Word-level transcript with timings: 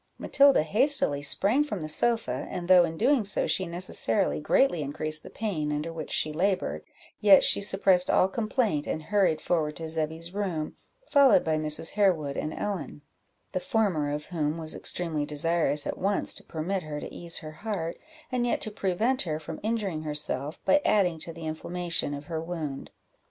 Matilda 0.17 0.63
hastily 0.63 1.21
sprang 1.21 1.63
from 1.63 1.81
the 1.81 1.87
sofa, 1.87 2.47
and 2.49 2.67
though 2.67 2.83
in 2.85 2.97
doing 2.97 3.23
so 3.23 3.45
she 3.45 3.67
necessarily 3.67 4.39
greatly 4.39 4.81
increased 4.81 5.21
the 5.21 5.29
pain 5.29 5.71
under 5.71 5.93
which 5.93 6.09
she 6.09 6.33
laboured, 6.33 6.83
yet 7.19 7.43
she 7.43 7.61
suppressed 7.61 8.09
all 8.09 8.27
complaint, 8.27 8.87
and 8.87 9.03
hurried 9.03 9.39
forward 9.39 9.75
to 9.75 9.87
Zebby's 9.87 10.33
room, 10.33 10.75
followed 11.07 11.43
by 11.43 11.55
Mrs. 11.57 11.91
Harewood 11.91 12.35
and 12.35 12.51
Ellen; 12.51 13.03
the 13.51 13.59
former 13.59 14.11
of 14.11 14.25
whom 14.25 14.57
was 14.57 14.73
extremely 14.73 15.23
desirous 15.23 15.85
at 15.85 15.99
once 15.99 16.33
to 16.33 16.43
permit 16.43 16.81
her 16.81 16.99
to 16.99 17.13
ease 17.13 17.37
her 17.37 17.51
heart, 17.51 17.99
and 18.31 18.43
yet 18.43 18.59
to 18.61 18.71
prevent 18.71 19.21
her 19.21 19.39
from 19.39 19.59
injuring 19.61 20.01
herself, 20.01 20.59
by 20.65 20.81
adding 20.83 21.19
to 21.19 21.31
the 21.31 21.45
inflammation 21.45 22.15
of 22.15 22.25
her 22.25 22.41
wound. 22.41 22.89